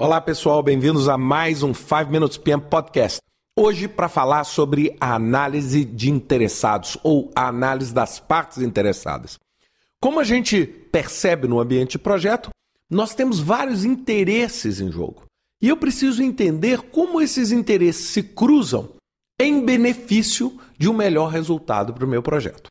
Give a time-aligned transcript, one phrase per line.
[0.00, 3.20] Olá pessoal, bem-vindos a mais um 5 Minutes PM Podcast.
[3.58, 9.40] Hoje para falar sobre a análise de interessados ou a análise das partes interessadas.
[10.00, 12.50] Como a gente percebe no ambiente de projeto,
[12.88, 15.24] nós temos vários interesses em jogo.
[15.60, 18.90] E eu preciso entender como esses interesses se cruzam
[19.36, 22.70] em benefício de um melhor resultado para o meu projeto.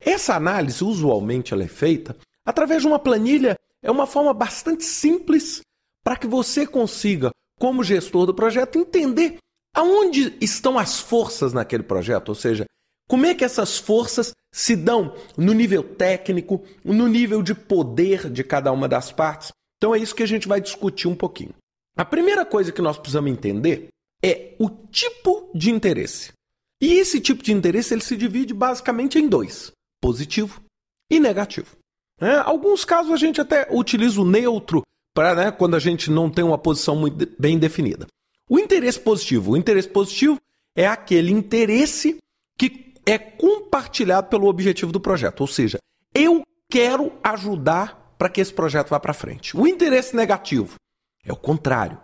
[0.00, 2.16] Essa análise, usualmente, ela é feita
[2.46, 3.56] através de uma planilha.
[3.82, 5.60] É uma forma bastante simples
[6.08, 7.30] para que você consiga,
[7.60, 9.36] como gestor do projeto, entender
[9.76, 12.64] aonde estão as forças naquele projeto, ou seja,
[13.06, 18.42] como é que essas forças se dão no nível técnico, no nível de poder de
[18.42, 19.52] cada uma das partes.
[19.76, 21.54] Então é isso que a gente vai discutir um pouquinho.
[21.94, 23.88] A primeira coisa que nós precisamos entender
[24.24, 26.32] é o tipo de interesse.
[26.80, 30.62] E esse tipo de interesse ele se divide basicamente em dois: positivo
[31.10, 31.76] e negativo.
[32.18, 34.82] É, alguns casos a gente até utiliza o neutro
[35.18, 38.06] para né, quando a gente não tem uma posição muito bem definida.
[38.48, 39.50] O interesse positivo.
[39.50, 40.38] O interesse positivo
[40.76, 42.18] é aquele interesse
[42.56, 45.40] que é compartilhado pelo objetivo do projeto.
[45.40, 45.78] Ou seja,
[46.14, 49.56] eu quero ajudar para que esse projeto vá para frente.
[49.56, 50.76] O interesse negativo
[51.24, 52.00] é o contrário.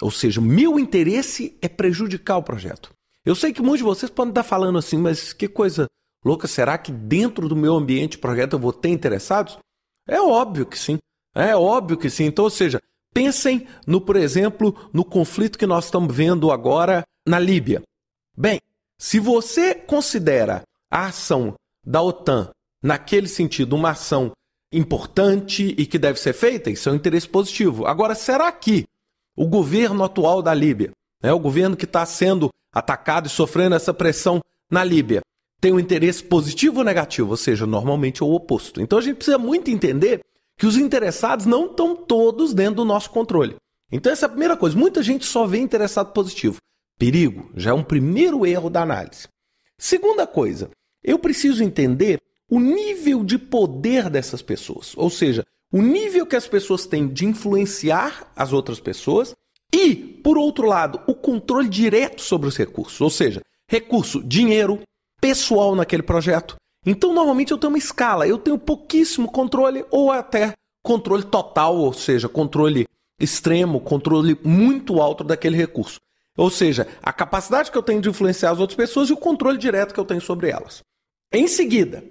[0.00, 2.90] Ou seja, meu interesse é prejudicar o projeto.
[3.24, 5.88] Eu sei que muitos de vocês podem estar falando assim, mas que coisa
[6.24, 9.58] louca, será que dentro do meu ambiente de projeto eu vou ter interessados?
[10.08, 11.00] É óbvio que sim.
[11.34, 12.24] É óbvio que sim.
[12.24, 12.80] Então, ou seja,
[13.12, 17.82] pensem no, por exemplo, no conflito que nós estamos vendo agora na Líbia.
[18.36, 18.60] Bem,
[18.98, 22.50] se você considera a ação da OTAN
[22.82, 24.32] naquele sentido uma ação
[24.72, 27.86] importante e que deve ser feita, isso é um interesse positivo.
[27.86, 28.84] Agora, será que
[29.36, 30.90] o governo atual da Líbia,
[31.22, 35.20] né, o governo que está sendo atacado e sofrendo essa pressão na Líbia,
[35.60, 37.30] tem um interesse positivo ou negativo?
[37.30, 38.80] Ou seja, normalmente é o oposto.
[38.80, 40.20] Então a gente precisa muito entender
[40.62, 43.56] que os interessados não estão todos dentro do nosso controle.
[43.90, 44.78] Então, essa é a primeira coisa.
[44.78, 46.58] Muita gente só vê interessado positivo.
[46.96, 49.26] Perigo, já é um primeiro erro da análise.
[49.76, 50.70] Segunda coisa,
[51.02, 56.46] eu preciso entender o nível de poder dessas pessoas, ou seja, o nível que as
[56.46, 59.34] pessoas têm de influenciar as outras pessoas
[59.74, 64.78] e, por outro lado, o controle direto sobre os recursos, ou seja, recurso, dinheiro,
[65.20, 66.54] pessoal naquele projeto,
[66.84, 71.92] então, normalmente eu tenho uma escala, eu tenho pouquíssimo controle ou até controle total, ou
[71.92, 72.86] seja, controle
[73.20, 75.98] extremo, controle muito alto daquele recurso.
[76.36, 79.58] Ou seja, a capacidade que eu tenho de influenciar as outras pessoas e o controle
[79.58, 80.80] direto que eu tenho sobre elas.
[81.32, 82.02] Em seguida,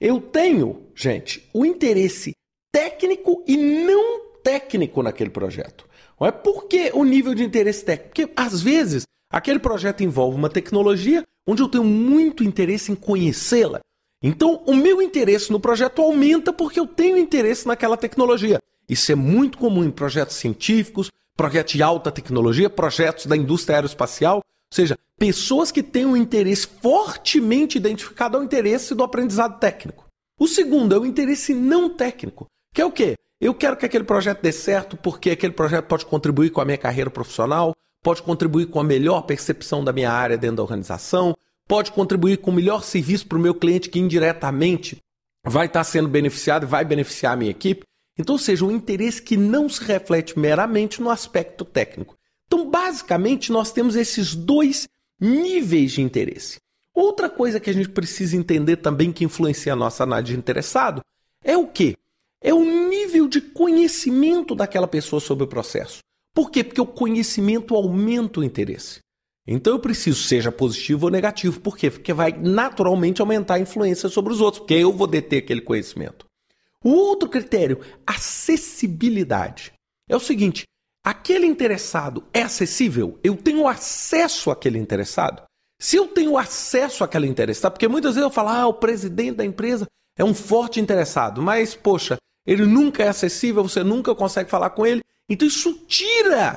[0.00, 2.32] eu tenho, gente, o interesse
[2.72, 5.86] técnico e não técnico naquele projeto.
[6.18, 10.48] Não é porque o nível de interesse técnico, porque às vezes aquele projeto envolve uma
[10.48, 13.80] tecnologia onde eu tenho muito interesse em conhecê-la,
[14.26, 18.58] então, o meu interesse no projeto aumenta porque eu tenho interesse naquela tecnologia.
[18.88, 24.36] Isso é muito comum em projetos científicos, projetos de alta tecnologia, projetos da indústria aeroespacial,
[24.36, 24.42] ou
[24.74, 30.06] seja, pessoas que têm um interesse fortemente identificado ao interesse do aprendizado técnico.
[30.40, 33.16] O segundo é o interesse não técnico, que é o quê?
[33.38, 36.78] Eu quero que aquele projeto dê certo porque aquele projeto pode contribuir com a minha
[36.78, 41.36] carreira profissional, pode contribuir com a melhor percepção da minha área dentro da organização,
[41.68, 44.98] pode contribuir com o melhor serviço para o meu cliente que indiretamente
[45.44, 47.84] vai estar sendo beneficiado e vai beneficiar a minha equipe.
[48.18, 52.16] Então, seja, um interesse que não se reflete meramente no aspecto técnico.
[52.46, 54.86] Então, basicamente, nós temos esses dois
[55.20, 56.58] níveis de interesse.
[56.94, 61.00] Outra coisa que a gente precisa entender também que influencia a nossa análise de interessado
[61.42, 61.96] é o quê?
[62.40, 65.98] É o nível de conhecimento daquela pessoa sobre o processo.
[66.32, 66.62] Por quê?
[66.62, 69.00] Porque o conhecimento aumenta o interesse.
[69.46, 71.60] Então eu preciso, seja positivo ou negativo.
[71.60, 71.90] Por quê?
[71.90, 76.24] Porque vai naturalmente aumentar a influência sobre os outros, porque eu vou deter aquele conhecimento.
[76.82, 79.72] O outro critério, acessibilidade.
[80.08, 80.64] É o seguinte:
[81.04, 83.18] aquele interessado é acessível?
[83.22, 85.42] Eu tenho acesso àquele interessado?
[85.80, 89.44] Se eu tenho acesso àquele interessado, porque muitas vezes eu falo, ah, o presidente da
[89.44, 92.16] empresa é um forte interessado, mas, poxa,
[92.46, 95.02] ele nunca é acessível, você nunca consegue falar com ele.
[95.28, 96.56] Então isso tira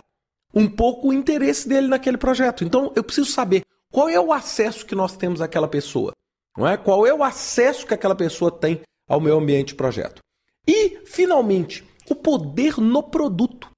[0.57, 2.63] um pouco o interesse dele naquele projeto.
[2.63, 6.11] Então eu preciso saber qual é o acesso que nós temos àquela pessoa,
[6.57, 6.75] não é?
[6.75, 10.21] Qual é o acesso que aquela pessoa tem ao meu ambiente de projeto.
[10.67, 13.69] E, finalmente, o poder no produto.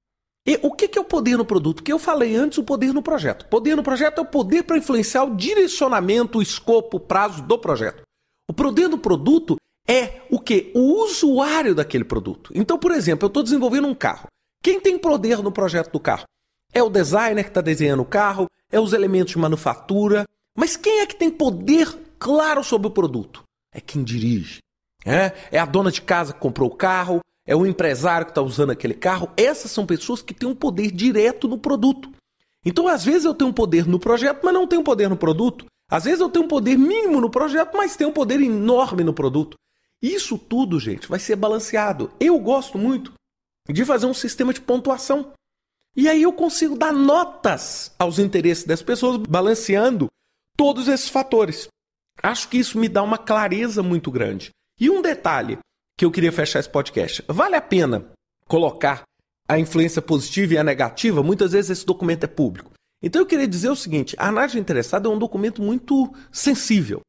[0.47, 1.83] E o que é o poder no produto?
[1.83, 3.45] Que eu falei antes, o poder no projeto.
[3.45, 7.59] Poder no projeto é o poder para influenciar o direcionamento, o escopo, o prazo do
[7.59, 8.01] projeto.
[8.49, 10.71] O poder no produto é o que?
[10.73, 12.51] O usuário daquele produto.
[12.55, 14.27] Então, por exemplo, eu estou desenvolvendo um carro.
[14.63, 16.23] Quem tem poder no projeto do carro?
[16.74, 20.25] É o designer que está desenhando o carro, é os elementos de manufatura.
[20.56, 21.88] Mas quem é que tem poder
[22.18, 23.44] claro sobre o produto?
[23.74, 24.60] É quem dirige.
[25.06, 28.42] É, é a dona de casa que comprou o carro, é o empresário que está
[28.42, 29.30] usando aquele carro.
[29.36, 32.12] Essas são pessoas que têm um poder direto no produto.
[32.66, 35.65] Então, às vezes, eu tenho um poder no projeto, mas não tenho poder no produto.
[35.89, 39.13] Às vezes, eu tenho um poder mínimo no projeto, mas tenho um poder enorme no
[39.13, 39.57] produto.
[40.01, 42.12] Isso tudo, gente, vai ser balanceado.
[42.19, 43.13] Eu gosto muito
[43.68, 45.31] de fazer um sistema de pontuação.
[46.00, 50.07] E aí eu consigo dar notas aos interesses das pessoas, balanceando
[50.56, 51.68] todos esses fatores.
[52.24, 54.50] Acho que isso me dá uma clareza muito grande.
[54.80, 55.60] E um detalhe
[55.98, 58.13] que eu queria fechar esse podcast: vale a pena
[58.48, 59.04] colocar
[59.46, 61.22] a influência positiva e a negativa?
[61.22, 62.72] Muitas vezes esse documento é público.
[63.04, 67.01] Então eu queria dizer o seguinte: a análise interessada é um documento muito sensível.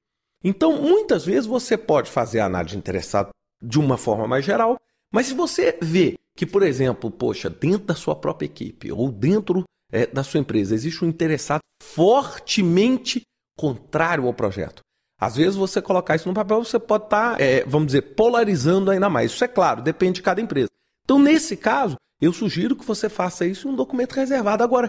[0.43, 3.29] Então, muitas vezes você pode fazer a análise interessada
[3.63, 4.77] de uma forma mais geral,
[5.13, 9.63] mas se você vê que, por exemplo, poxa, dentro da sua própria equipe ou dentro
[9.93, 13.21] é, da sua empresa existe um interessado fortemente
[13.59, 14.81] contrário ao projeto.
[15.21, 18.91] Às vezes você colocar isso no papel, você pode estar, tá, é, vamos dizer, polarizando
[18.91, 19.33] ainda mais.
[19.33, 20.71] Isso é claro, depende de cada empresa.
[21.05, 24.65] Então, nesse caso, eu sugiro que você faça isso em um documento reservado.
[24.65, 24.89] Agora,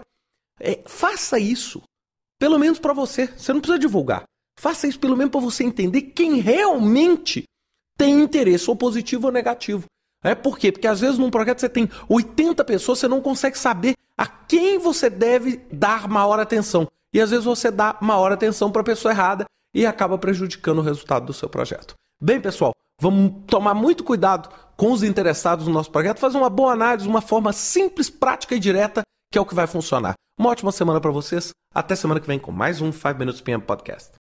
[0.57, 1.81] é, faça isso,
[2.39, 3.27] pelo menos para você.
[3.27, 4.24] Você não precisa divulgar.
[4.57, 7.44] Faça isso pelo menos para você entender quem realmente
[7.98, 9.83] tem interesse, ou positivo ou negativo.
[10.23, 10.71] É por quê?
[10.71, 14.77] Porque às vezes num projeto você tem 80 pessoas, você não consegue saber a quem
[14.77, 16.88] você deve dar maior atenção.
[17.13, 20.83] E às vezes você dá maior atenção para a pessoa errada e acaba prejudicando o
[20.83, 21.95] resultado do seu projeto.
[22.21, 26.74] Bem, pessoal, vamos tomar muito cuidado com os interessados no nosso projeto, fazer uma boa
[26.74, 29.01] análise, uma forma simples, prática e direta,
[29.31, 30.13] que é o que vai funcionar.
[30.39, 31.51] Uma ótima semana para vocês.
[31.74, 34.20] Até semana que vem com mais um 5 Minutes PM Podcast.